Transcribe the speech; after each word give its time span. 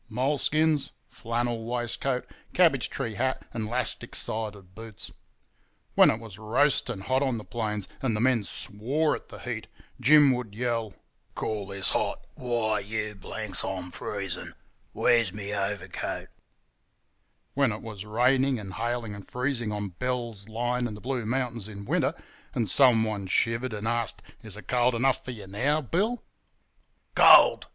Moleskins, 0.09 0.89
flannel 1.07 1.63
waistcoat, 1.63 2.25
cabbage 2.55 2.89
tree 2.89 3.13
hat 3.13 3.45
and 3.53 3.67
'lastic 3.69 4.15
side 4.15 4.73
boots. 4.73 5.11
When 5.93 6.09
it 6.09 6.19
was 6.19 6.39
roasting 6.39 7.01
hot 7.01 7.21
on 7.21 7.37
the 7.37 7.43
plains 7.43 7.87
and 8.01 8.15
the 8.15 8.19
men 8.19 8.43
swore 8.43 9.13
at 9.13 9.29
the 9.29 9.37
heat, 9.37 9.67
Jim 9.99 10.33
would 10.33 10.55
yell, 10.55 10.95
'Call 11.35 11.67
this 11.67 11.91
hot? 11.91 12.25
Why, 12.33 12.79
you 12.79 13.13
blanks, 13.13 13.63
I'm 13.63 13.91
freezin'! 13.91 14.55
Where's 14.91 15.31
me 15.33 15.53
overcoat?' 15.53 16.29
When 17.53 17.71
it 17.71 17.83
was 17.83 18.03
raining 18.03 18.57
and 18.57 18.73
hailing 18.73 19.13
and 19.13 19.29
freezing 19.29 19.71
on 19.71 19.89
Bell's 19.89 20.49
Line 20.49 20.87
in 20.87 20.95
the 20.95 20.99
Blue 21.01 21.27
Mountains 21.27 21.67
in 21.67 21.85
winter, 21.85 22.15
and 22.55 22.67
someone 22.67 23.27
shivered 23.27 23.71
and 23.71 23.87
asked, 23.87 24.23
'Is 24.41 24.57
it 24.57 24.67
cold 24.67 24.95
enough 24.95 25.23
for 25.23 25.29
yer 25.29 25.45
now, 25.45 25.79
Bill?' 25.79 26.23
'Cold! 27.13 27.67